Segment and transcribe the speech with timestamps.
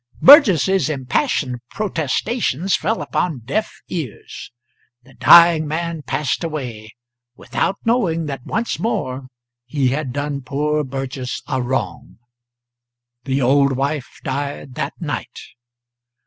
[0.19, 4.51] Burgess's impassioned protestations fell upon deaf ears;
[5.03, 6.95] the dying man passed away
[7.35, 9.27] without knowing that once more
[9.63, 12.17] he had done poor Burgess a wrong.
[13.25, 15.37] The old wife died that night.